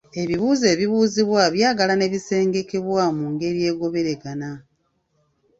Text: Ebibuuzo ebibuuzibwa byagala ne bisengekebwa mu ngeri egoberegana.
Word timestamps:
Ebibuuzo 0.21 0.65
ebibuuzibwa 0.73 1.43
byagala 1.55 1.93
ne 1.97 2.07
bisengekebwa 2.13 3.03
mu 3.17 3.25
ngeri 3.33 3.59
egoberegana. 3.71 4.51